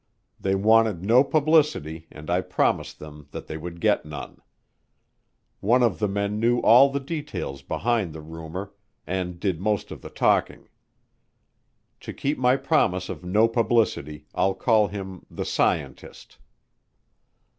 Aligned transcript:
They 0.39 0.55
wanted 0.55 1.03
no 1.05 1.23
publicity 1.23 2.07
and 2.11 2.27
I 2.27 2.41
promised 2.41 2.97
them 2.97 3.27
that 3.29 3.45
they 3.45 3.55
would 3.55 3.79
get 3.79 4.03
none. 4.03 4.39
One 5.59 5.83
of 5.83 5.99
the 5.99 6.07
men 6.07 6.39
knew 6.39 6.57
all 6.61 6.89
the 6.89 6.99
details 6.99 7.61
behind 7.61 8.11
the 8.11 8.21
rumor, 8.21 8.73
and 9.05 9.39
did 9.39 9.61
most 9.61 9.91
of 9.91 10.01
the 10.01 10.09
talking. 10.09 10.67
To 11.99 12.13
keep 12.13 12.39
my 12.39 12.57
promise 12.57 13.09
of 13.09 13.23
no 13.23 13.47
publicity, 13.47 14.25
I'll 14.33 14.55
call 14.55 14.87
him 14.87 15.23
the 15.29 15.45
"scientist." 15.45 16.39